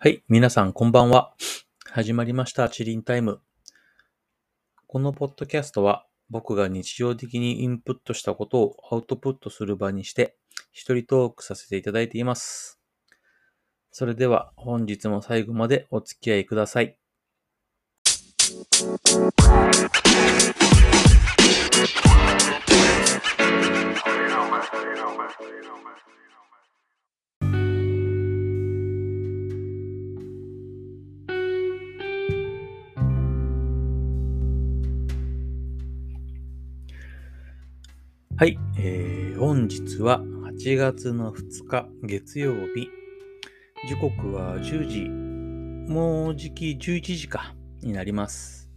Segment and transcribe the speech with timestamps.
[0.00, 1.34] はい、皆さんこんばんは。
[1.90, 3.40] 始まりました、チリンタイム。
[4.86, 10.36] このポッドキャストは、僕が日常的にインプットしたことをアウトプットする場にして、
[10.70, 12.78] 一人トークさせていただいています。
[13.90, 16.96] それでは、本日も最後までお付き合いください。
[38.38, 42.88] はい、えー、本日は8月の2日月曜日。
[43.88, 45.08] 時刻は10時。
[45.92, 48.70] もうじき11時か、になります。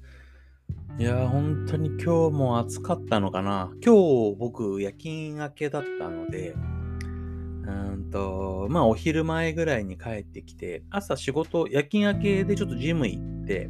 [0.98, 3.72] いやー、本当に今日も暑かったのかな。
[3.86, 3.94] 今
[4.32, 6.56] 日僕夜勤明けだったので、
[7.68, 13.70] うんと、まあお昼前ぐらいに帰ってきて、朝仕事、夜勤明けでちょっとジム行って、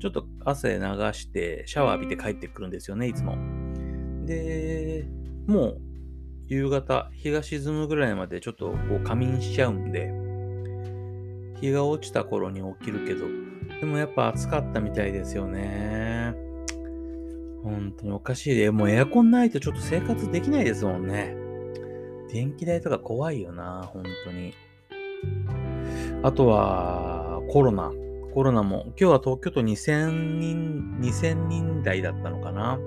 [0.00, 3.55] ちょっと汗流してシャワー浴びて帰ってくるんですよね、いつも。
[4.26, 5.06] で、
[5.46, 5.80] もう
[6.48, 10.12] 夕方、日が沈むぐらいまでちょっとこう仮眠しちゃうんで、
[11.60, 13.24] 日が落ちた頃に起きるけど、
[13.80, 16.34] でもやっぱ暑かったみたいですよね。
[17.62, 21.34] 本当におかしいで、もうエアコンないとちょっと生活できないですもんね。
[22.32, 24.52] 電気代とか怖いよな、本当に。
[26.22, 27.92] あとは、コロナ。
[28.34, 32.78] コロナも、今日は東京都2000人、2000人台だったのかな。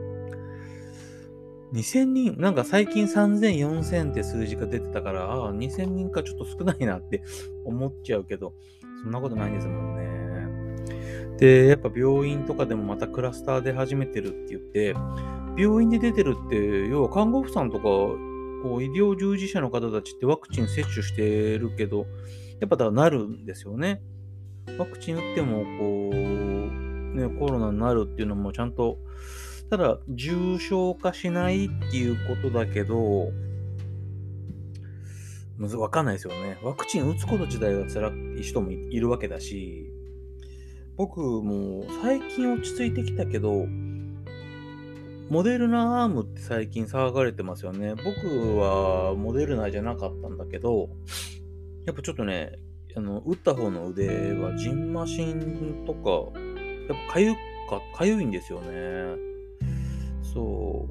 [1.74, 7.22] 2000人、なんか最近3000、4000って数字が出てたから、ああ、2000人かちょっと少ないなって
[7.66, 8.54] 思っちゃうけど、
[9.04, 10.10] そんなことないですもんね。
[11.38, 14.96] で、やっぱ病院とかでもまたクラスターで始めてるって言って、
[15.58, 22.08] 病院で出てるって、要は看護婦さんとか、こう医療従事者の方たちってワクチン接種してるけど、
[22.60, 24.02] やっぱだなるんですよね。
[24.78, 28.98] ワクチン打っても、こう、ね、コロナになるっていうのもちゃんと、
[29.70, 33.32] ただ、重症化しないっていうことだけど、
[35.58, 36.58] むずわかんないですよね。
[36.64, 39.92] ワクチン打つこと自体が辛い人もいるわけだし、
[40.96, 43.66] 僕も最近落ち着いてきたけど、
[45.30, 47.94] モデルナアームって最近騒がれてますよね。
[47.94, 50.90] 僕はモデルナじゃなかったんだけど、
[51.86, 52.54] やっぱちょっとね、
[52.96, 56.10] あの、打った方の腕はジンマシンとか、
[56.88, 57.38] やっぱかゆか、
[57.96, 59.30] かゆいんですよね。
[60.34, 60.88] そ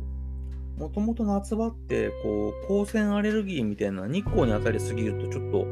[0.78, 0.80] う。
[0.80, 5.66] もともと夏場って、こう、光線アレルギーみたいな日光に当たりすぎるとちょっと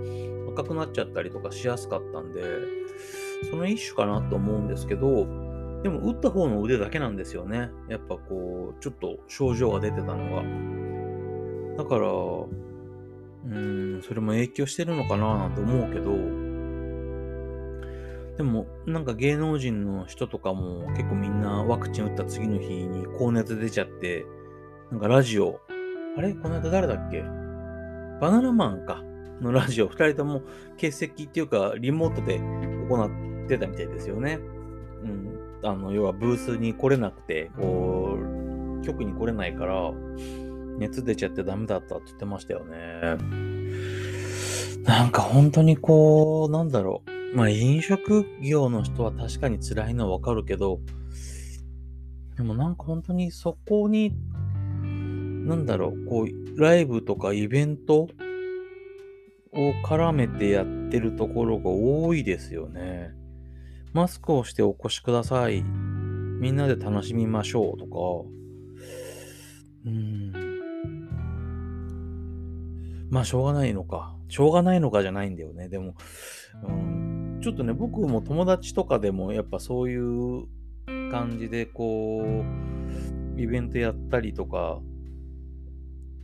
[0.53, 2.43] 赤くなっちゃったりとかしやすかったんで、
[3.50, 5.27] その一種かなと思うんですけど、
[5.82, 7.71] でも打った方の腕だけなんですよね。
[7.88, 10.43] やっぱこう、ちょっと症状が出てたのが。
[11.77, 16.10] だから、うん、それも影響してるのかななんて思うけど、
[18.36, 24.26] でも、なんか芸能人の人とかも結構みんなワクチン打った次の日に高熱出ちゃって、
[24.91, 25.60] なんかラジオ、
[26.19, 26.34] あれ？
[26.34, 27.22] この間誰だっけ？
[28.20, 29.02] バナナマンか
[29.41, 30.42] のラジオ、二人とも
[30.72, 34.38] 欠席っていうかリモートで行ってたみたいですよね。
[35.03, 35.58] うん。
[35.62, 38.18] あの、要はブースに来れなくて、こ
[38.80, 39.92] う、局に来れないから、
[40.78, 43.00] 熱出ちゃってダメだったって言ってましたよね。
[44.84, 47.16] なんか本当にこう、なんだろう。
[47.34, 50.81] まあ飲食業の人は確かに辛いのはわかるけど、
[52.37, 54.12] でもなんか本当にそこに、
[55.47, 58.09] なんだろう、こう、ライブとかイベント
[59.53, 63.12] を絡めてやってるところが多いですよね。
[63.92, 65.62] マスクをしてお越しください。
[65.62, 67.97] みんなで楽しみましょうとか。
[69.86, 70.32] うん。
[73.09, 74.15] まあ、しょうがないのか。
[74.28, 75.69] しょうがないのかじゃないんだよね。
[75.69, 75.94] でも、
[76.69, 77.05] うん、
[77.46, 80.46] ちょっとね、僕も友達とかでもやっぱそういう
[81.12, 82.42] 感じでこ
[83.36, 84.80] う、イベントやったりとか、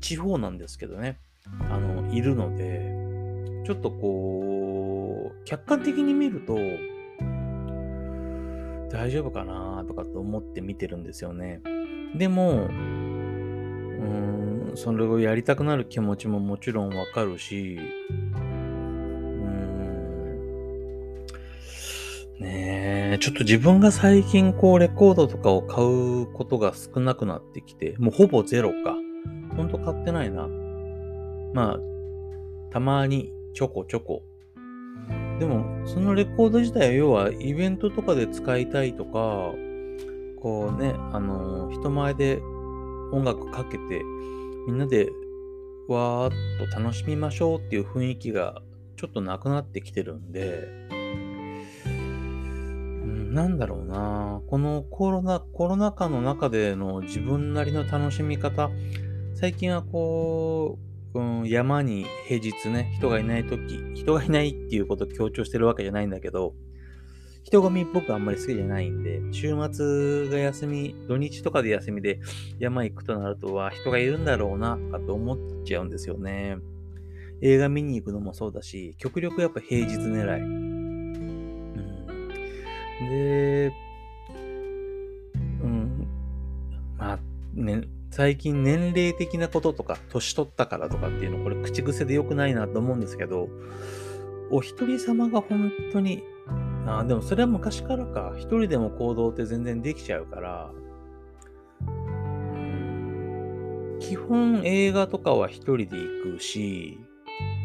[0.00, 1.20] 地方なんですけどね、
[1.70, 2.92] あの、いるので、
[3.64, 6.58] ちょっとこう、客観的に見ると、
[8.90, 11.60] 大丈夫かなとかって思って見てるんですよね。
[12.16, 17.78] でも、うーん、それをやりたくなる気持ちももちろんわかるし、
[23.12, 28.96] ね、ちょっと自分が最近こうレコードとかを買うことが少なくなってきて、もうほぼゼロか。
[29.54, 30.48] ほんと買ってないな。
[31.52, 31.78] まあ、
[32.70, 34.22] たまにちょこちょこ。
[35.38, 39.52] でも、そのレコード自体は要はイベントとかで使いたいとか、
[40.40, 42.40] こうね、あの人前で
[43.12, 44.02] 音楽かけて、
[44.66, 45.10] みんなで
[45.86, 46.32] わーっ
[46.72, 48.62] と楽しみましょうっていう雰囲気が
[48.96, 50.81] ちょっとなくなってきてるんで、
[53.32, 54.42] なんだろうな。
[54.46, 58.70] このコロナ、コロナ禍の中での自分なりの楽しみ方。
[59.34, 60.78] 最近はこ
[61.14, 66.54] う、うん、山に平日ね、人がいない時、人がいないっていうことを強調してるわけじゃないんだけど、
[67.42, 72.20] 人混み僕あんまり好きじゃないんで、週末が休み、土日とかで休みで
[72.58, 76.58] 山行くとなるとは人がいるんだろうな、とかと思っちゃうんですよね。
[77.40, 80.71] 映画見に行くのもそうだし、極力やっぱ平日狙い。
[83.12, 83.72] うん、で、
[85.62, 86.06] うん、
[86.98, 87.18] まあ、
[87.54, 93.48] ね、最近年齢的なこととか、年取ったからとかっていうの、これ口癖で良くないなと思うんですけど、
[94.50, 96.22] お一人様が本当に
[96.86, 98.34] あでもそれは昔からか。
[98.36, 100.70] 一人でも行動って全然できちゃうから、
[104.00, 106.98] 基本映画とかは一人で行くし、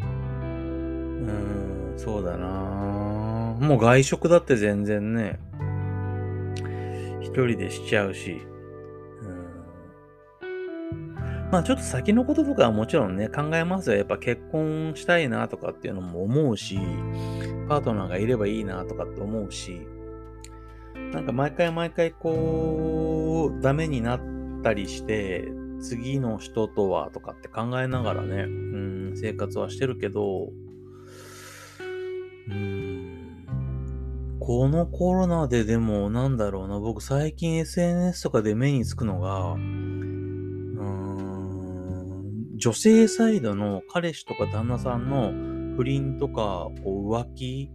[0.02, 2.97] うーん、そうだな
[3.58, 5.38] もう外食だって全然ね、
[7.20, 8.40] 一人でしちゃうし、
[11.50, 13.96] まあちょっと先のこととかはもちろんね、考えますよ。
[13.96, 16.78] やっぱ結婚したいなとかっていうのも思うし、
[17.68, 19.86] パートナーがいればいいなとかって思うし、
[21.12, 24.20] なんか毎回毎回こう、ダメになっ
[24.62, 25.48] たりして、
[25.80, 30.50] 次の人とはとかって考えながらね、うん、生活はしてるけど、
[32.48, 33.07] うん、
[34.48, 40.78] このコロナででもなんだろうな、僕最近 SNS とかで目につくのが、うーん
[42.56, 45.34] 女性サイドの彼氏とか旦那さんの
[45.76, 47.70] 不倫とかこう浮気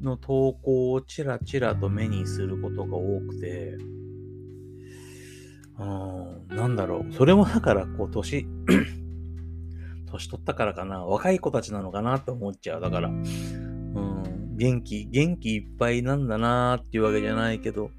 [0.00, 3.76] の投稿をちらちらと目にすることが多くて、
[5.78, 7.12] うん、なんだろう。
[7.12, 8.46] それもだからこう年、
[10.10, 11.04] 年取ったからかな。
[11.04, 12.80] 若い子たちなのかなって思っちゃう。
[12.80, 17.90] だから、うん、元気、元気いっぱいなんだなーっていうわけじゃないけど、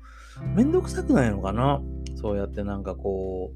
[0.55, 1.81] めんどくさくないのかな？
[2.15, 3.51] そうやってなんかこ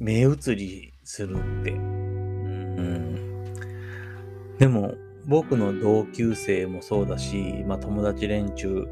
[0.00, 1.70] う、目移りするって。
[1.72, 3.54] うん。
[4.58, 4.94] でも、
[5.26, 8.86] 僕の同級生もそうだし、まあ友達連中、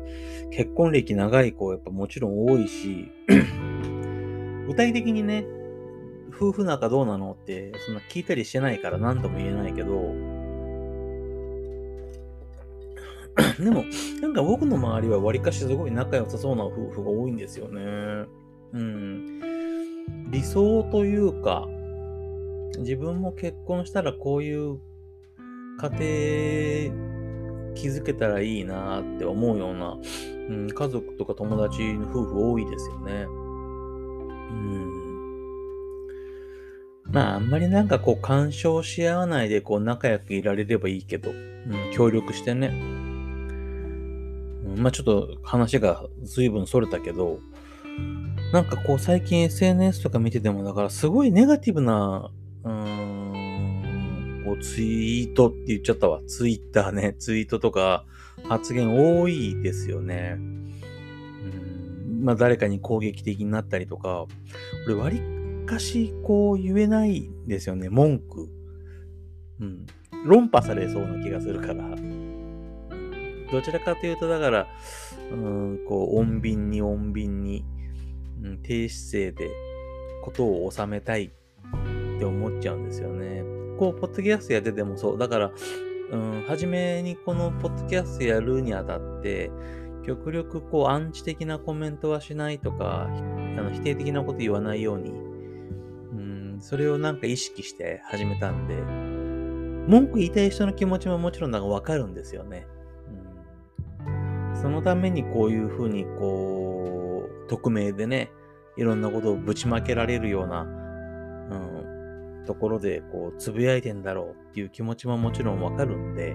[0.50, 3.12] 結婚歴長い子やっぱもちろん多いし、
[4.66, 5.44] 具体的にね、
[6.34, 10.12] 夫婦仲どうなのってそんな聞いたりしてないから何とも言えないけど、
[13.58, 13.84] でも、
[14.20, 18.26] なんか僕の周りはわりかしすごい仲良さそうな夫婦が多いんですよね。
[18.72, 19.40] うん。
[20.30, 21.66] 理想というか、
[22.78, 24.78] 自分も結婚したらこういう
[25.78, 29.98] 家庭築けたらいいなって思うような、
[30.48, 33.12] うん、家族とか友達の夫婦多いですよね。
[33.22, 35.04] うん。
[37.10, 42.93] まあ、あんまりなんかこう干渉し合わないでこう仲良くいられればいいけど、うん、協力してね。
[44.76, 47.38] まあちょっと話が随分それたけど、
[48.52, 52.30] なんかこう最近 SNS とか見ててもだからすごいネガティブな
[52.64, 56.20] うーん、こうツイートって言っちゃったわ。
[56.26, 58.04] ツイッターね、ツイートとか
[58.48, 60.36] 発言多いですよね。
[60.38, 64.28] うん、まあ誰かに攻撃的になったりとか、こ
[64.88, 65.20] れ割
[65.66, 68.48] かしこう言えないんですよね、文句。
[69.60, 69.86] うん。
[70.24, 71.84] 論破されそうな気がするから。
[73.50, 74.66] どちらかというと、だから、
[75.30, 77.64] うん、こう、穏便に穏便に、
[78.42, 79.50] うん、低姿勢で
[80.22, 83.42] ことを収めたいって思っちゃうんですよね。
[83.78, 85.18] こう、ポッドキャストやっててもそう。
[85.18, 85.52] だから、
[86.10, 89.50] うん、初めにこのポッドキャストやるにあたって、
[90.06, 95.14] 極力こう、アンチ的なコメントはしないとか、あの否定的なこと言わないように、う
[96.56, 98.74] ん、それをなんか意識して始めたんで、
[99.88, 102.66] 文句言いたい人の気持ちももちろんなんかわかるんですよね。
[104.64, 108.32] そのためにこういうふうにこう、匿名でね、
[108.78, 110.64] いろんなことをぶちまけられるような、う
[112.42, 116.34] ん、ところでこうつぶやいてんだろうっていう気持ちももちろんわかるんで、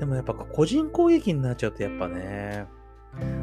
[0.00, 2.66] でもやっぱ個人攻撃になっちゃうとやっぱね、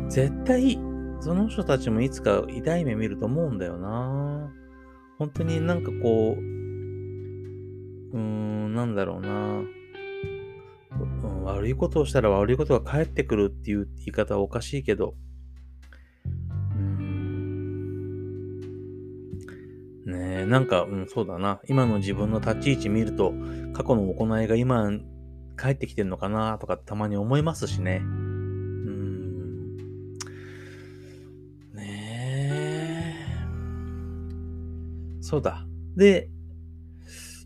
[0.10, 0.80] 絶対
[1.20, 4.52] その人たちもいつか痛い目見ると思うんだよな。
[5.20, 9.62] 本当になんかこう、うーん、なんだろうな。
[11.44, 15.16] 悪いことをしたら悪いことが返ってくるっていう言い方はおかしいけど、
[20.06, 21.62] ねえなんか、うん、そうだな。
[21.68, 23.34] 今の自分の立ち位置見ると、
[23.74, 24.90] 過去の行いが今、
[25.60, 28.02] 帰ってきてんのかなとかたまに思いますしね。
[28.04, 29.78] うん。
[31.74, 33.16] ねえ。
[35.22, 35.68] そうだ。
[35.96, 36.30] で、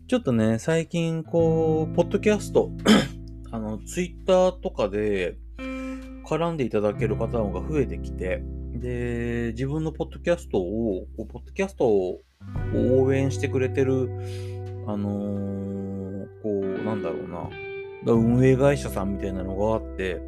[0.08, 2.70] ちょっとね、最近、こう、ポッドキャスト、
[3.56, 5.38] あの、ツイッターとかで、
[6.26, 8.42] 絡んでいただける方が増えてきて、
[8.74, 12.20] で、自分のポッドキャストを、ポッドキャストを
[12.74, 14.10] 応援してくれてる、
[14.86, 17.48] あのー、こう、なんだろうな、
[18.12, 20.20] 運営会社さんみたいなのがあって、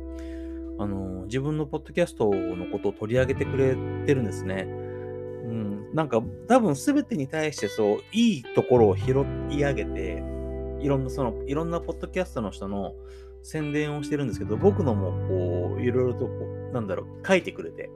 [0.78, 4.62] あのー、自分のポッドキャストのことを取り上げてくれてるんですね。
[4.62, 10.37] うん、なんか多分全てに対してそういいところを拾い上げて
[10.80, 12.94] いろんなそのいろんなポッドキャストの人の
[13.42, 16.32] 宣伝をしてるんですけど僕のもこういろいろとこ
[16.70, 17.90] うなんだろう書いてくれて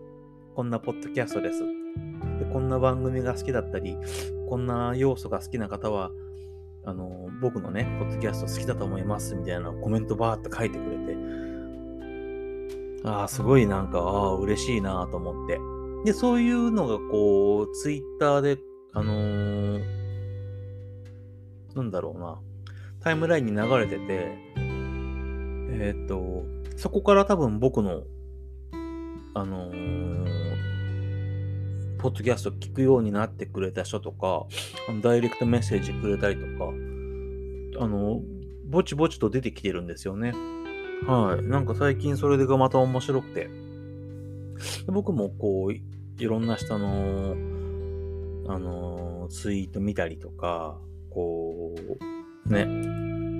[0.55, 1.61] こんなポッドキャストです。
[2.39, 3.97] でこんな番組が好きだったり
[4.49, 6.11] こんな要素が好きな方は
[6.85, 11.43] あの僕のねポッドキャスト好きだと思いますみたいなコメントバーって書いてくれて。
[13.05, 15.59] ああすごいなんかああ嬉しいなと思って。
[16.05, 18.59] で、そういうのがこう、ツイッターで、
[18.93, 19.83] あのー、
[21.77, 22.41] なんだろうな、
[23.02, 26.44] タイムラインに流れてて、えー、っと、
[26.76, 28.02] そこから多分僕の、
[29.35, 30.26] あのー、
[31.99, 34.47] ポッドキャスト聞くようになってくれた人とか、
[34.88, 36.71] あのダイレクトメッセージくれたりとか、
[37.85, 38.21] あの、
[38.66, 40.32] ぼちぼちと出てきてるんですよね。
[41.06, 41.47] はい。
[41.47, 43.50] なんか最近それがまた面白くて。
[44.87, 45.82] 僕もこう、い
[46.25, 47.35] ろんな人の、
[48.49, 50.78] あのツイート見たりとか、
[51.11, 51.75] こ
[52.47, 52.66] う、ね、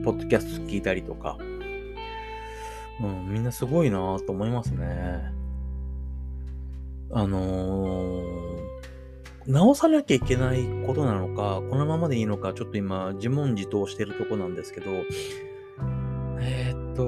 [0.02, 1.38] ポッドキャスト聞いたりとか、
[3.00, 5.32] うん、みんなすごいなと思いますね。
[7.11, 8.62] あのー、
[9.47, 14.90] 直さなきゃいけないことなのか、このままでいいのか、ちょっと今、自問自答してるとこなんですけど、
[16.40, 17.02] えー、っと、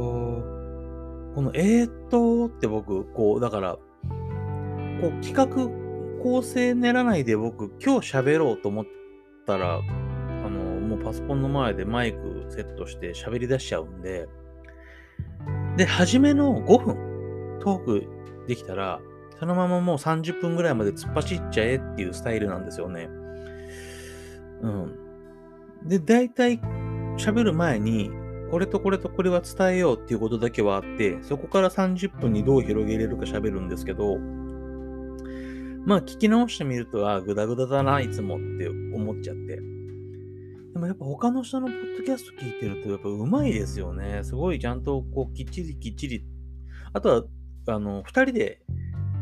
[1.34, 3.78] このえー、っとって僕、こう、だから、
[5.00, 5.46] こう企画
[6.22, 8.86] 構成練らないで僕今日喋ろうと思っ
[9.46, 9.80] たら、あ
[10.48, 14.28] の、もうパソコンの前でマイクセットして喋り出しちゃうんで、
[15.76, 18.06] で、初めの5分トーク
[18.46, 19.00] できたら、
[19.38, 23.08] そのままもう30分ぐらいまで突っ走っちゃえっていうスタイルなんですよね。
[24.62, 24.94] うん。
[25.86, 26.60] で、大体
[27.18, 28.10] 喋る前に、
[28.50, 34.18] これとこれとこれは伝えようっていうことだけはあって、そこから30分にどう広げれるか喋るんですけど、
[35.86, 39.60] まあ聞き直してみると、あグダグダだな、いつもって思っちゃって。
[40.74, 44.24] でもやっぱ他の人のポッドキャスト聞いてるとやっぱうまいですよね。
[44.24, 46.24] すごいちゃんとこうきっちりきっちり。
[46.92, 47.24] あとは、
[47.68, 48.60] あの、二人で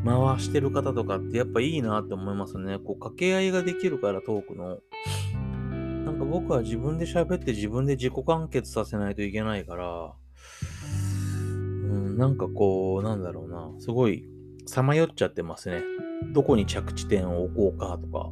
[0.02, 2.78] 回してる方とかってやっぱいいなって思いますね。
[2.78, 4.78] こう掛け合いができるからトークの。
[6.06, 10.12] なんか僕は自分で喋って自分で自己完結させないといけないから、
[10.64, 13.70] うん、なんかこう、なんだろうな。
[13.78, 14.24] すごい
[14.64, 15.82] さまよっちゃってますね。
[16.32, 18.30] どこに着地点を置こうかとか。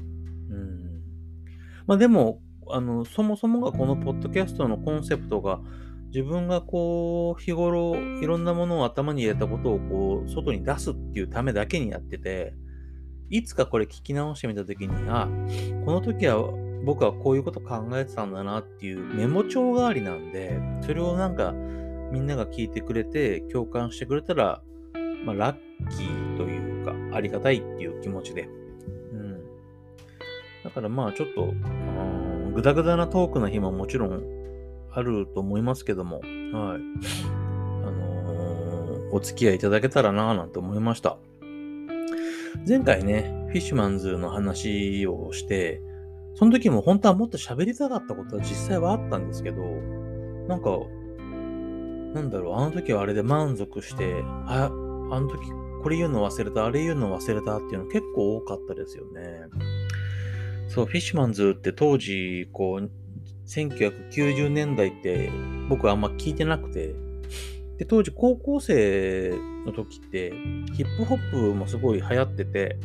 [0.50, 1.02] うん。
[1.86, 2.40] まあでも、
[2.74, 5.60] あの、そもそもがこのポッドキャストのコンセプトが、
[6.06, 12.54] 自分がこう、日頃いろんなものを頭に入れたことをこう、外に出すっていうためだけにやってて、
[13.30, 15.28] いつかこれ聞き直してみたときに、あ、
[15.84, 16.36] この時は
[16.84, 24.62] 僕はこういうこと考えてたんだなっていうメモ帳代わりなんで、それをなんかみんなが聞いてくれて共感してくれたら、
[25.24, 25.56] まあ、ラッ
[25.96, 28.48] キーというか、ありがたいっていう気持ちで。
[29.12, 29.40] うん。
[30.64, 31.52] だからまあちょっと、
[32.52, 34.22] ぐだぐだなトークの日ももちろん
[34.92, 36.26] あると思いますけども、はい。
[36.26, 41.18] あのー、お付き合いいただけたらなぁなんて思いました。
[42.66, 45.80] 前回ね、フィッシュマンズの話をして、
[46.34, 49.62] その時も本当はもっと喋りたかったことは実際はあったんですけど、
[50.48, 50.70] なんか、
[52.14, 55.42] なんだろう、あの時はあれで満足して、あ、あの時
[55.82, 59.46] これ言うの忘れた、あれ言うの忘れたっていうの結構多かったですよね。
[60.70, 62.90] そう、フィッシュマンズって当時、こう、
[63.48, 65.28] 1990年代って
[65.68, 66.94] 僕はあんま聞いてなくて、
[67.78, 69.34] で、当時高校生
[69.66, 70.32] の時って、
[70.72, 72.78] ヒップホップもすごい流行ってて、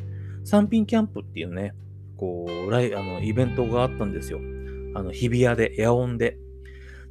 [0.44, 1.75] 三品キャンプっていうね、
[2.18, 4.39] こう、ライあのイベントがあったんですよ。
[4.96, 6.39] あの、日比谷で、野音で。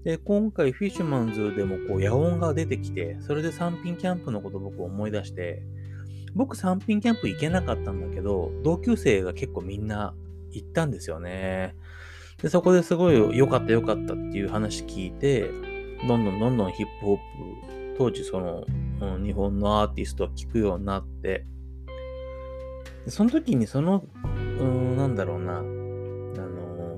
[0.02, 5.62] で、今回フィッシュマンズでもこう野音が出てきて、それで三品キャンプのこと僕思い出して、
[6.34, 10.14] 僕三品キャンプ行けなかったんだけど、同級生が結構みんな
[10.54, 11.74] 行ったんですよね。
[12.42, 15.50] で、そこですごい良かった良かったっていう話聞いて、
[16.06, 17.22] どんどんどんどんヒップホップ、
[17.98, 18.64] 当時その、
[19.00, 21.46] うん、日本のアーティストを聴くようになって、
[23.04, 24.28] でその時にその、う
[24.64, 26.96] ん、なんだろうな、あの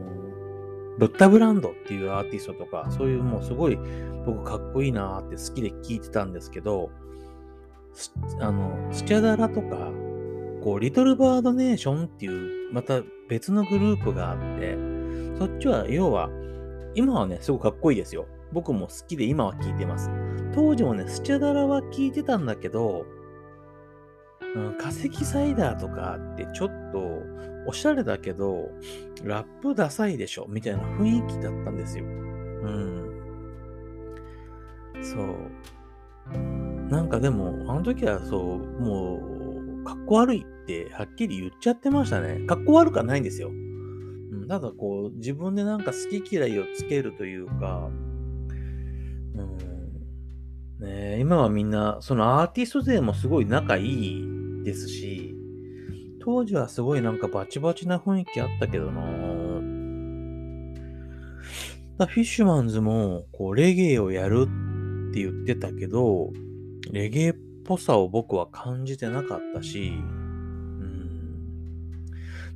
[0.99, 3.79] ブッダブランドっていうアーティストとか、そういうもうすごい
[4.25, 6.91] 僕かっこいいなーって好きで聞いてたんですけど、
[8.41, 9.91] あの、スチャダラとか、
[10.67, 14.77] こう、リトルバードネーションっていう、また別のグループがあって、
[15.39, 16.29] そっちは、要は、
[16.97, 18.27] 今はね、すごくかっこいいですよ。
[18.53, 20.11] 僕も好きで今は聴いてます。
[20.57, 23.07] 当時もね、スチャダラは聴いてたんだけど、
[24.57, 26.99] うん、化石サイダーとかってちょっと
[27.69, 28.69] おしゃれだけど、
[29.23, 32.05] ラップダサいでしょみたいな雰囲気だったんですよ。
[32.05, 33.11] うん。
[35.01, 36.91] そう。
[36.91, 39.36] なんかでも、あの時はそう、もう、
[39.87, 42.45] かっこ悪いってはっきり言っちゃってましたね。
[42.47, 43.51] かっこ悪くはないんですよ。
[43.51, 47.89] うん、なんかこう、自分でなんか好き嫌いをつけるというか、
[50.81, 55.37] うん、ね今はみんな、そのアーティスト勢もすごい仲いいですし、
[56.21, 59.03] 当時はすごいなんかバチバチな雰囲気あったけどな
[62.09, 64.49] フィッシュマンズもこうレゲエをやる
[65.11, 66.33] って言ってたけど、
[66.91, 67.35] レゲエっ
[67.67, 72.07] ぽさを僕は感じてなかったし、うん。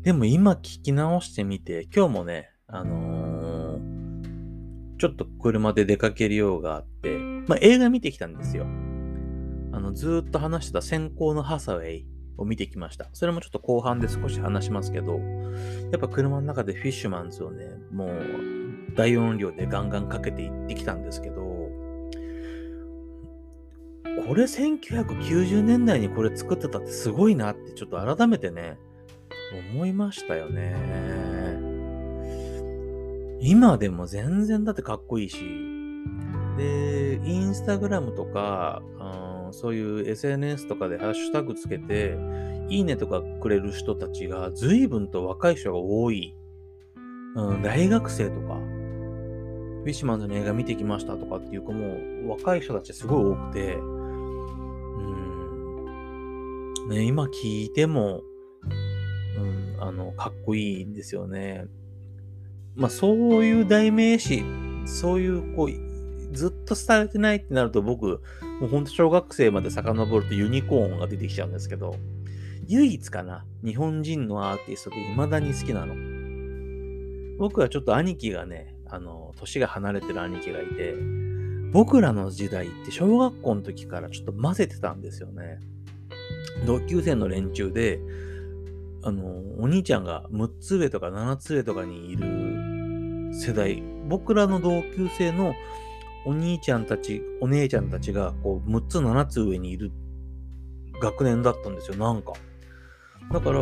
[0.03, 8.67] でも今聞き直してみて、今日もね、あのー、ちょっと車で出かけるようがあって、まあ映画見てきたんですよ。
[9.73, 12.07] あの、ずっと話してた先行のハサウェイ
[12.39, 13.09] を見てきました。
[13.13, 15.21] それもちょっと後半で少し話しますけど、
[15.91, 18.11] やっぱ車の中でフィッシュマンズをね、もう
[18.95, 21.40] 大音量でガンガンかけていってきたんですけど、
[24.27, 28.79] これ1990年代にこれ作ってたってすごいなってちょっと改めてね、
[29.73, 30.75] 思いましたよね。
[33.41, 35.39] 今でも全然だってかっこいいし、
[36.57, 42.17] で、インスタグラムとか、うんそういう SNS とかでハッシュタグつけて、
[42.69, 46.37] いいねとかくれる人たちが随分と若い人が多い。
[47.37, 53.79] うん、大学生とか、フィッシュマンズの映画見てきましたとかっていうかも若い人たちすごい多くて、
[56.91, 58.23] ね、今聞いても、
[59.37, 61.67] うん、あの、かっこいいんですよね。
[62.75, 64.43] まあそういう代名詞、
[64.87, 68.21] そういうこう、ずっと伝えてないってなると僕、
[68.61, 71.95] もうほんと小学生まで遡るとユニコーンが出てきちゃうんですけど、
[72.67, 75.95] 唯一かな、日本人のアーティストで未だに好きなの。
[77.39, 80.97] 僕はちょっと兄貴がね、あの、年が離れてる兄貴がいて、
[81.73, 85.61] 僕らの時代って小学校の時からちょっと混ぜてたんですよね。
[86.67, 88.01] 同級生の連中で、
[89.03, 95.55] あの、お兄ちゃんが6つ上とか7つ上とかにいる世代、僕らの同級生の
[96.27, 99.91] お兄ちゃんたち、お姉ちゃんたちが、こう、6つ、7つ上にいる
[101.01, 102.33] 学年だったんですよ、なんか。
[103.33, 103.61] だから、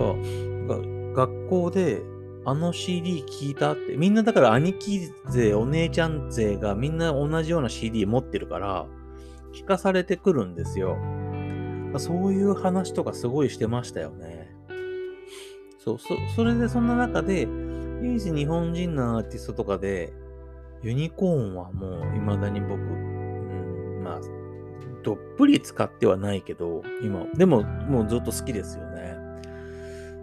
[1.15, 2.03] 学校で、
[2.45, 8.87] あの CD 聞いたって、みんなだから兄貴勢、お姉ちゃん勢がみんな同じような CD 持ってるから、
[9.53, 10.97] 聞かされてくるんですよ。
[11.97, 14.51] そういう話とかすごいしてましたよね。
[15.79, 17.49] そう、そ、それでそんな中で、
[18.03, 20.13] 唯一日本人のアーティストとかで、
[20.83, 24.21] ユニコーンはもう未だに僕、うん、まあ、
[25.03, 29.17] どっぷり使ってはないけど、今、でももうずっと好きですよね。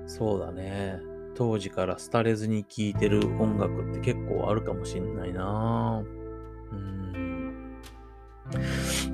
[0.08, 0.99] そうだね。
[1.36, 6.01] 当時から廃れずに聴いてる音楽って結構あるかもしんないな
[6.71, 7.75] うん。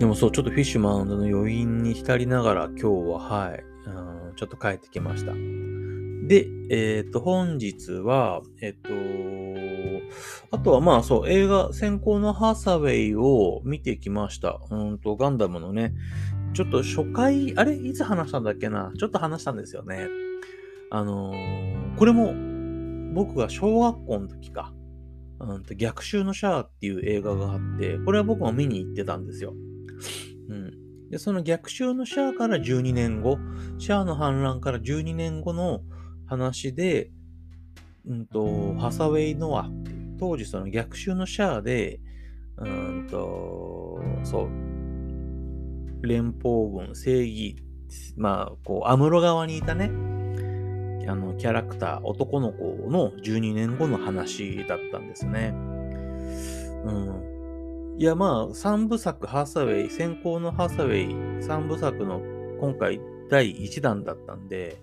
[0.02, 5.32] でもそう、ちょっとフィッシュマウンドの余韻に浸りながら今日は、はい、うん、ちょっと帰ってきました。
[6.28, 10.02] で、えっ、ー、と、本日は、えっ、ー、
[10.50, 14.60] と、あとはまあそう、映画、先行のハサウェイを見てきました。
[14.72, 15.94] うんと、ガンダムのね、
[16.56, 17.76] ちょっと初回、あれ？
[17.76, 18.92] いつ話したんだっけな？
[18.98, 20.08] ちょっと話したんですよね。
[20.90, 22.34] あのー、これも、
[23.14, 24.74] 僕が小学校の時か、
[25.40, 29.54] うんと、逆襲のシャアっていう映画があって、これは僕も見に行ってたんですよ。
[30.50, 31.10] うん。
[31.10, 33.38] で、その逆襲のシャアから12年後、
[33.78, 35.82] シャアの反乱から12年後の
[36.26, 37.12] 話で、
[38.06, 39.70] うんと、ハサウェイ・ノア、
[40.20, 42.00] 当時その逆襲のシャアで、
[42.58, 47.58] うんと、そう、連邦軍、正義、
[48.16, 49.92] まあ、こう、アムロ側にいたね、
[51.08, 55.54] あの、キャラクター、男の子の12年後の話だったんですね。
[56.86, 57.31] うん。
[58.02, 62.20] いや、まあ、3部作、ハサウェイ、先行のハサウェイ、3部作の
[62.60, 64.78] 今回第1弾だったんで、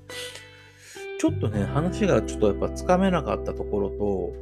[1.18, 4.32] ちょっとね、話がちょっとやっぱつかめなかったところと、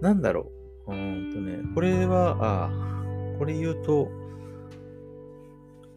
[0.00, 0.52] なんだろ
[0.86, 0.92] う。
[0.92, 2.70] うんとね、これは、あ
[3.36, 4.08] これ言うと、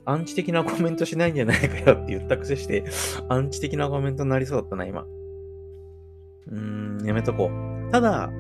[0.04, 2.84] アンチ的なコメントしないんじゃないかよって言ったくせして、
[3.30, 5.06] アンチ的なコメントになりそうだったな、今。
[6.48, 7.92] うーん、やめとこう。
[7.92, 8.32] ただ、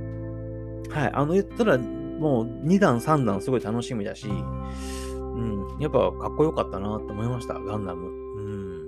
[0.89, 1.79] はい、あの言ったら、
[2.21, 8.07] もう2段3段すごい楽しみだし、うん、やっぱかっこよかったなって思いました、ガンダム。
[8.07, 8.81] うん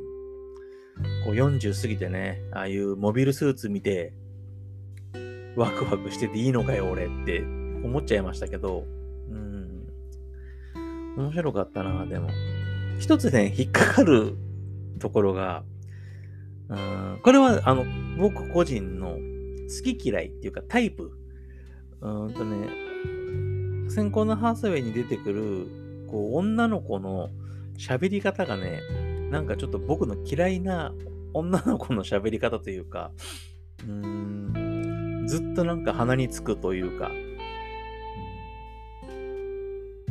[1.25, 4.13] こう40過ぎてね、ああいうモビルスーツ見て、
[5.55, 7.41] ワクワクしてていいのかよ、俺って
[7.83, 8.85] 思っちゃいましたけど、
[9.31, 9.87] うん。
[11.17, 12.29] 面白かったな、でも。
[12.99, 14.35] 一つね、引っかかる
[14.99, 15.63] ところが、
[16.69, 17.83] うん、これは、あの、
[18.19, 21.11] 僕個人の好き嫌いっていうかタイプ。
[22.01, 22.82] うんとね、
[23.89, 25.67] 先行のハースウェイに出てくる、
[26.09, 27.29] こう、女の子の
[27.77, 28.81] 喋り方がね、
[29.29, 30.93] なんかちょっと僕の嫌いな
[31.33, 33.11] 女の子の喋り方というか、
[33.83, 37.11] うーん、ずっとなんか鼻につくというか、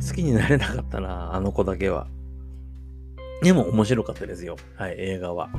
[0.07, 2.07] 好きになれなかったな、あの子だけは。
[3.41, 4.57] でも面白かったですよ。
[4.75, 5.49] はい、映画は。
[5.53, 5.57] あ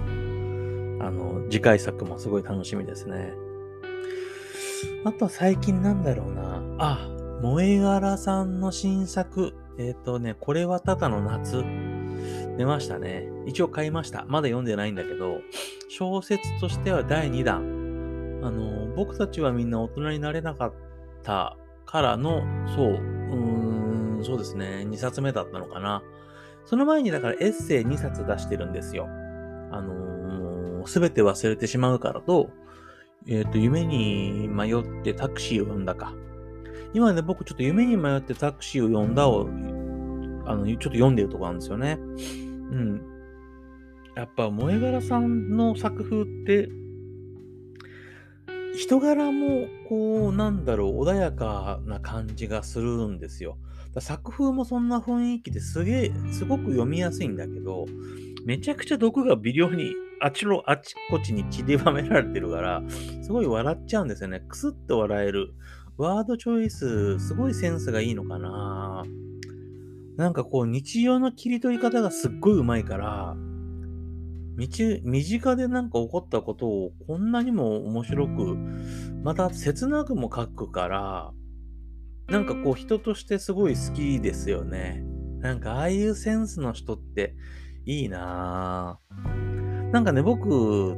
[1.10, 3.32] の、次回作もすごい楽しみですね。
[5.04, 6.62] あとは最近なんだろうな。
[6.78, 7.08] あ、
[7.44, 9.54] 萌え柄さんの新作。
[9.78, 11.62] えっ、ー、とね、これはただの夏。
[12.56, 13.28] 出ましたね。
[13.44, 14.24] 一応買いました。
[14.28, 15.40] まだ読んでないんだけど、
[15.90, 18.40] 小説としては第2弾。
[18.42, 20.72] あの、僕たちはみんな大人になれなかっ
[21.22, 26.02] たからの、そう、うーん、そうですね、2冊目だったのかな。
[26.64, 29.06] その前にだからエッセイ2冊出してるんですよ。
[29.70, 32.48] あのす、べて忘れてしまうからと、
[33.26, 36.14] えっ、ー、と、夢に迷ってタクシーを呼んだか。
[36.94, 39.48] 今ね、僕ちょっと夢に迷ってタクシーを呼んだを、
[40.46, 41.98] あの、ちょっと読んでるとこなんですよね。
[41.98, 43.02] うん。
[44.16, 46.68] やっぱ萌え柄さんの作風って、
[48.76, 53.58] 人柄も、こう、なんだろう、穏やかな感じがするんですよ。
[53.98, 57.86] 作風もそんな雰囲気ですげえ、すごく読みやすいんだけど、
[58.44, 62.82] めちゃくちゃ毒が微量にあちろあちこちに散りばめられてるから、
[63.22, 64.40] すごい笑っちゃうんですよね。
[64.40, 65.54] くすっと笑える。
[65.96, 69.04] ワードチョイス、すごいセンスがいいのかな
[70.16, 73.36] なんかこう、日常の切り取り方がすっごい上手いから、
[74.56, 74.68] 身
[75.24, 78.56] 近でなんか起こったことをこんなにも面白く、
[79.22, 81.32] また切なくも書くから、
[82.28, 85.04] なんかこう人としてすごい好きですよね。
[85.40, 87.34] なんかああいうセンスの人って
[87.84, 89.90] いいなぁ。
[89.92, 90.96] なんかね、僕、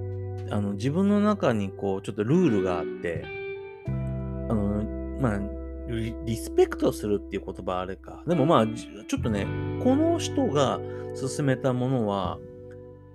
[0.50, 3.35] あの自分の中にこうちょっとルールがあって、
[4.48, 4.84] あの、
[5.20, 5.40] まあ、
[5.88, 8.22] リスペクトするっていう言葉あれか。
[8.26, 9.46] でもまあ、ちょっとね、
[9.82, 10.80] この人が
[11.36, 12.38] 勧めたものは、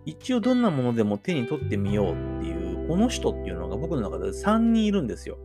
[0.06, 5.38] 一応どんなものでも手に取ってみようっていう、この人っていうのが僕の中で3人いるんですよ。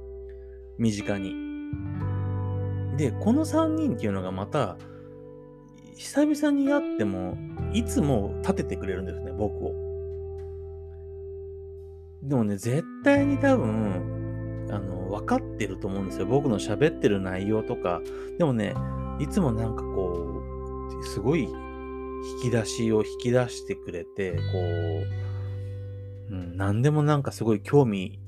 [0.79, 1.35] 身近に。
[2.97, 4.79] で、この3人っていうのがまた、
[5.95, 7.37] 久々に会っても、
[7.73, 9.75] いつも立ててくれるんですね、僕を。
[12.23, 14.16] でもね、絶対に多分、
[14.77, 16.27] あの、分かってると思うんですよ。
[16.27, 18.03] 僕の喋ってる内容とか。
[18.39, 18.75] でもね、
[19.19, 20.43] いつもなんかこ
[21.01, 21.51] う、すごい引
[22.43, 24.41] き出しを引き出してくれて、こ
[26.31, 28.19] う、うん、何でもなんかすごい興味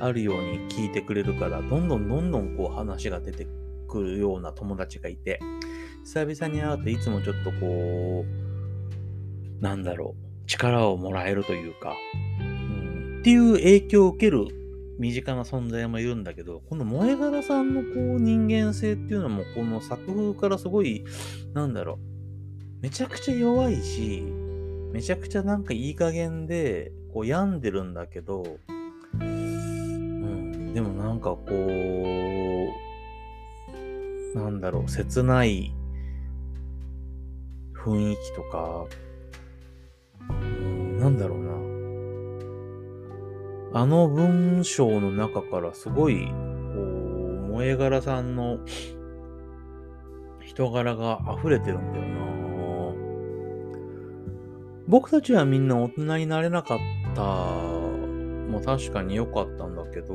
[0.00, 3.46] あるように聞いてくれるから、どんどんどんどんこう話が出て
[3.88, 5.40] くるような友達がいて、
[6.04, 8.24] 久々に会うといつもちょっとこ
[9.60, 11.94] う、なんだろう、力をもらえるというか、
[12.40, 14.46] うん、っていう影響を受ける
[14.98, 21.04] 身近な存在もいるんだけど、この萌え柄さんのこう人間性っていうのも、この作風からすごい、
[21.54, 21.94] なんだろ
[22.80, 24.22] う、めちゃくちゃ弱いし、
[24.92, 28.58] めちゃくちゃなんかいい加減で、こう病んでるんだけど、
[29.20, 31.44] うん、でもなんかこ
[34.34, 35.72] う、なんだろう、切ない
[37.74, 38.86] 雰囲気とか、
[40.28, 41.47] うん、なんだろうな。
[43.72, 48.58] あの文章の中からすごい、こう、萌え柄さんの
[50.42, 52.18] 人柄が溢れてるんだよな。
[54.88, 56.78] 僕たちはみんな大人になれなかっ
[57.14, 57.22] た
[58.48, 60.14] も確かに良かったんだけど、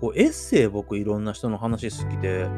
[0.00, 2.48] こうエッセイ僕いろんな人の話好きで、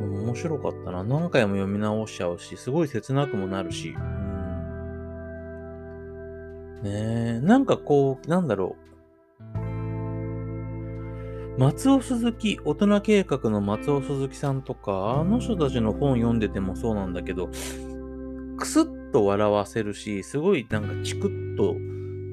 [0.00, 1.04] 面白かったな。
[1.04, 3.90] 何回も読み直しちゃうし、すごい切なくもなるし。
[3.90, 3.98] う
[6.80, 6.90] ん、ね
[7.36, 8.93] え、なんかこう、なんだろう。
[11.56, 17.48] 松尾鈴木、大人計画の松尾鈴木さんとか、あの人たちの本読んでてもそうなんだけど、
[18.56, 21.76] くすっと笑わせるし、すごいなんかチクッと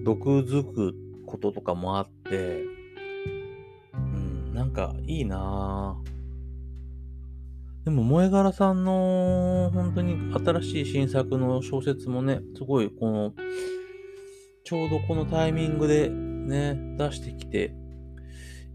[0.04, 0.96] 毒づく
[1.28, 2.64] こととかもあって、
[3.94, 7.86] うん、なんかいいなぁ。
[7.86, 13.34] でも、萌柄さんの本当に新しい新作の小説もね、すごいこの、
[14.64, 17.76] ちょうどこのタイミングでね、出してきて、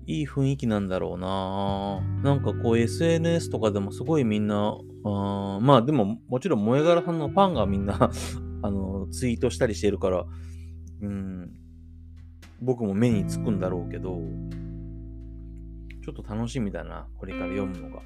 [0.07, 8.11] いい雰囲気なんだろうななんかこう SNS とかでもすごいみんな、あまあでももちろん萌え柄さんのファンがみんな
[8.63, 10.25] あの、ツイートしたりしてるから、
[11.03, 11.53] うん、
[12.61, 14.21] 僕も目につくんだろうけど、
[16.05, 18.03] ちょっと楽しみだな、これから読むのが。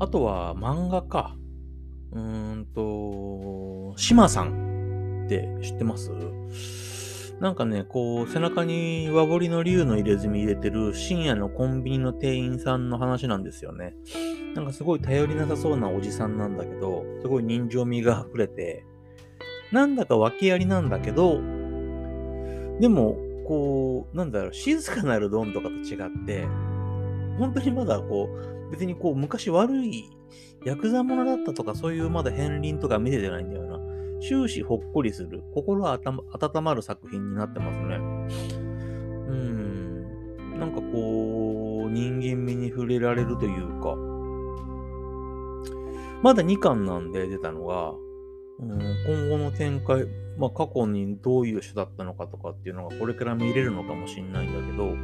[0.00, 1.34] あとは漫画か。
[2.12, 6.10] うーんと、島さんって知ってます？
[7.40, 13.94] なんかね、こう、背中に和彫りの竜の入れ墨入れてる深夜のコンビニの店員さんの話なんですよね。
[14.56, 18.84] なんかすごい頼りなさそうなおじさんなんだけど、すごい人情味が溢れて、
[19.70, 21.40] なんだか訳ありなんだけど、
[22.80, 26.46] でも、こう、なんだろう、静かなるドンとかと違って、
[27.38, 30.10] 本当にまだこう、別にこう、昔悪い
[30.64, 33.67] ヤクザ者だったとか、そういうまだ片鱗とか見ててないんだよな。
[34.20, 36.00] 終始ほっこりする、心温
[36.62, 37.96] まる作品になってますね。
[37.96, 40.58] うん。
[40.58, 43.96] なんかこう、人間味に触れられるというか、
[46.22, 47.92] まだ2巻なんで出たのが、
[48.60, 54.96] うん、今後の展開、まあ、過去にどういう人だったのかとかっていうのがこれから見れるのかもしれないんだけど、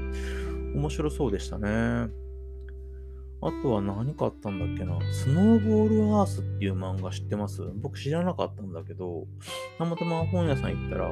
[0.74, 2.08] 面白そうでしたね。
[3.46, 4.98] あとは何かあったんだっけな。
[5.12, 7.60] スノーボールアースっていう漫画知ってます？
[7.74, 9.26] 僕知らなかったんだけど、
[9.76, 11.10] たまたま本屋さん行ったら、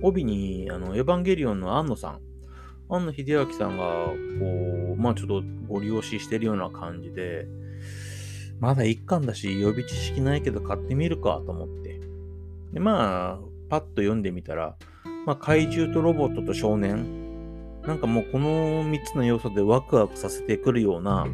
[0.00, 2.20] 帯に、あの、エヴァンゲリオンの庵野さん、
[2.88, 7.48] 庵野秀明さんが、こう、まあちょっとご利用ししてるような感じで、
[8.60, 12.00] まだ一巻だし、予備知識ないけど買ってみるかと思って。
[12.72, 14.76] で、まあ、パッと読んでみたら、
[15.26, 21.26] まあ、怪獣とロボットと少年、なんかもうこの3つの要素でワクワクさせてくるような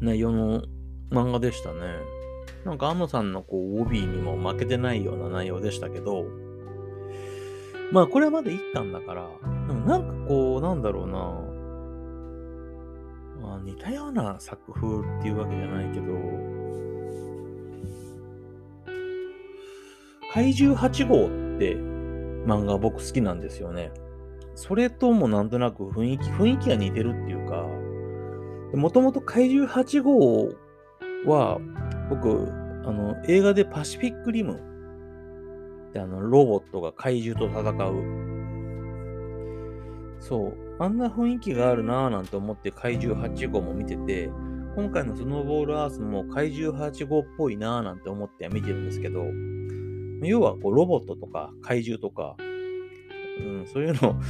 [0.00, 0.62] 内容の
[1.10, 1.80] 漫画でしたね。
[2.64, 6.24] なんか、安野さんのこう、帯にも負けてないような内容でしたけど、
[7.92, 9.28] まあ、これはまだ一巻だから、
[9.68, 11.14] でもなんかこう、なんだろうな、
[13.46, 16.06] まあ、似たような作風っていうわけじゃないけど、
[20.32, 21.28] 怪獣8号っ
[21.60, 23.92] て漫画僕好きなんですよね。
[24.56, 27.66] それともなんとなく雰囲気、雰囲気が似てるっていうか、
[28.74, 30.48] もともと怪獣8号
[31.26, 31.58] は、
[32.10, 32.48] 僕、
[32.84, 34.60] あの、映画でパシフィックリム
[35.90, 38.24] ってあの、ロボットが怪獣と戦う。
[40.18, 40.54] そう。
[40.78, 44.30] あんな雰囲気があるなぁなんて思って怪獣8号も見てて、
[44.74, 49.24] 今回のスノーボールアースも怪獣8号っぽいなぁなんて思って見てるんですけど、
[50.26, 52.36] 要はこうロボットとか怪獣とか、
[53.38, 54.20] うん、そういうの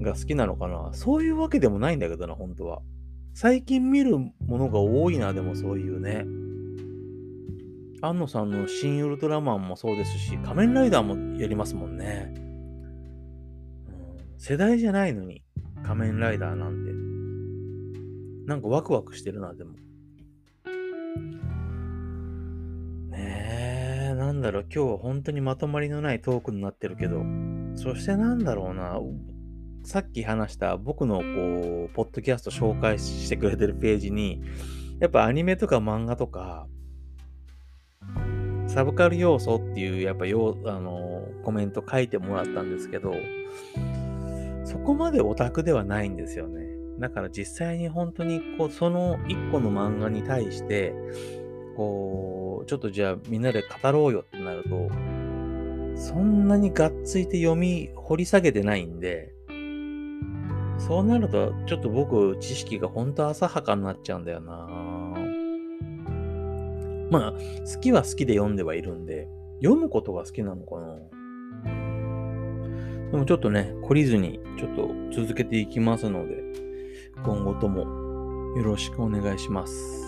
[0.00, 0.90] が好きなのかな。
[0.92, 2.82] そういうわけでもないんだけどな、本当は。
[3.34, 6.24] 最近見るものが多いな、でもそういうね。
[8.00, 12.32] 安野さんの新ウルトラマンもそうですし、仮面ライダーもやりますもんね。
[14.38, 15.42] 世代じゃないのに、
[15.82, 16.92] 仮面ライダーなんて。
[18.46, 19.72] なんかワクワクしてるな、でも。
[23.08, 27.24] ねえ、なんだろう、今日は本当にまとまりのないトークになってるけど、
[27.74, 29.00] そしてなんだろうな、
[29.84, 34.42] さっき話した僕のこう、ポッドキャスト紹介してくれてるページに、
[34.98, 36.66] やっぱアニメとか漫画とか、
[38.66, 43.14] サブカル要素っていう、やっぱよあのコメント書いてもらったんですけど、
[44.64, 46.64] そこまでオタクではないんですよね。
[46.98, 50.94] だから実際に本当にこう、その一個の漫画に対して、
[51.76, 54.88] こう、ちょっとじゃあみんなで語ろうよってなると、
[55.94, 59.33] そんなにがっついて読み掘り下げてないんで、
[60.78, 64.68] そうなると、ちょっと僕、知識が本当浅はかになっちゃうんだよな。
[67.10, 69.28] まあ、好きは好きで読んではいるんで、
[69.62, 70.96] 読むことが好きなのかな。
[73.12, 76.42] でもちょっとね、懲りずに、ちょっと続けていきますので、
[77.24, 80.04] 今後ともよろしくお願いします。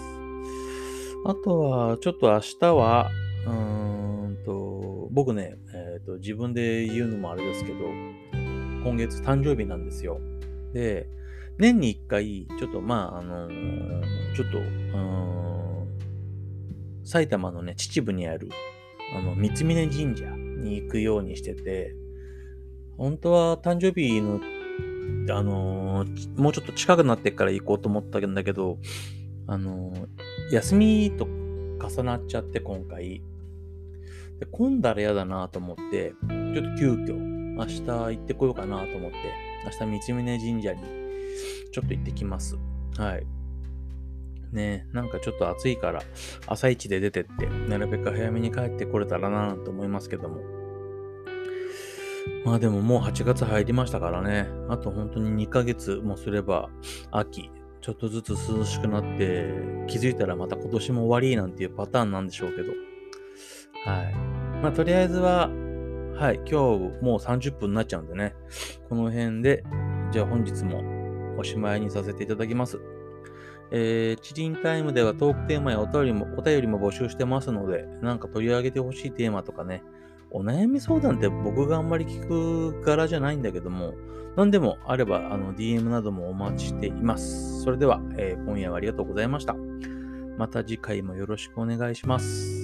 [1.25, 3.09] あとは、ちょっと明日は、
[3.47, 7.79] うーんと、僕ね、えっ、ー、と、自分で言うのもあれですけど、
[8.85, 10.21] 今月誕生日なんですよ。
[10.77, 11.09] で、
[11.57, 14.03] 年に一回、ちょっとまあ、あのー、
[14.37, 14.59] ちょっと、
[17.03, 18.51] 埼玉のね、秩父にある、
[19.17, 21.95] あの、三峯神社に行くようにしてて、
[22.99, 24.39] 本当は誕生日の、
[25.31, 28.79] あのー、もうちょっと近くなってから行こうと思ったんだけど、
[29.47, 33.23] あのー、休みと重なっちゃって今回、
[34.41, 36.13] で混んだら嫌だなと思って、
[36.53, 40.83] ちょっと急遽、明日行ってこようかなと思って、明日三峯神社に
[41.73, 42.57] ちょっと行ってきます。
[42.97, 43.27] はい。
[44.53, 46.03] ねなんかちょっと暑いから
[46.47, 50.41] 朝一で出てって、なるべく早めに帰ってこれたらなと思いますけども。
[52.45, 54.49] まあでももう8月入りましたからね。
[54.69, 56.71] あと本当に2ヶ月もすれば
[57.11, 57.51] 秋、
[57.81, 59.49] ちょっとずつ涼しくなって、
[59.89, 62.73] 気づいたらまた今年も終わりなんていうパターンなんでしょうけど。
[63.85, 64.15] はい。
[64.63, 65.51] まあとりあえずは
[66.19, 68.35] はい、今日もう30分になっちゃうんでね、
[68.89, 69.63] この辺で、
[70.11, 70.83] じゃあ本日も
[71.39, 72.81] おしまいにさせていただきます。
[73.71, 79.83] えー、チリンタイムではトークテーマやお便りもお便りも募集してますので、なんか取り上げてほしいテーマとかね、
[80.31, 83.93] お悩み相談って僕があんまり聞く柄じゃないんだけども、
[84.37, 87.61] 何でもあればあの DM などもお待ちしています。
[87.63, 89.55] それでは、えー、今夜はありがとうございました。
[90.39, 92.56] また次回もよろしくお願いします。